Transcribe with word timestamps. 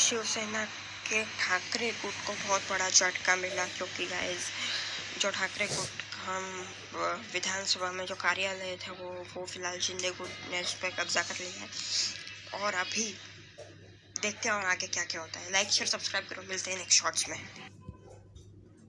शिवसेना 0.00 0.64
के 1.08 1.22
ठाकरे 1.38 1.90
गुट 2.02 2.14
को 2.26 2.32
बहुत 2.32 2.62
बड़ा 2.70 2.88
झटका 2.90 3.34
मिला 3.36 3.64
क्योंकि 3.76 4.06
गाइज़ 4.06 4.46
जो 5.20 5.30
ठाकरे 5.30 5.66
गुट 5.66 6.04
हम 6.24 6.44
विधानसभा 7.32 7.90
में 7.92 8.04
जो 8.06 8.14
कार्यालय 8.14 8.76
थे 8.82 8.90
वो 9.00 9.10
वो 9.34 9.44
फ़िलहाल 9.46 9.78
शिंदे 9.88 10.10
गुट 10.18 10.50
ने 10.50 10.60
उस 10.62 10.74
पर 10.82 10.90
कब्जा 10.98 11.22
कर 11.22 11.38
लिया 11.40 11.60
है। 11.60 12.62
और 12.62 12.74
अभी 12.84 13.04
देखते 14.22 14.48
हैं 14.48 14.54
और 14.56 14.64
आगे 14.66 14.86
क्या 14.86 15.04
क्या 15.04 15.20
होता 15.20 15.40
है। 15.40 15.52
लाइक 15.52 15.70
शेयर 15.72 15.88
सब्सक्राइब 15.88 16.28
करो। 16.28 16.42
मिलते 16.48 16.70
हैं 16.70 16.78
नेक्स्ट 16.78 17.00
शॉर्ट्स 17.00 17.28
में। 17.28 17.38